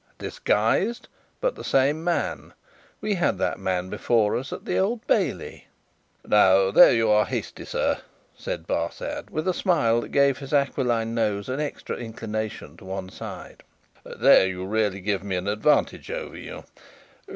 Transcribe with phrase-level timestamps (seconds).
[0.17, 1.07] Disguised,
[1.39, 2.53] but the same man.
[3.01, 5.67] We had that man before us at the Old Bailey."
[6.25, 7.99] "Now, there you are hasty, sir,"
[8.35, 13.09] said Barsad, with a smile that gave his aquiline nose an extra inclination to one
[13.09, 13.61] side;
[14.03, 16.63] "there you really give me an advantage over you.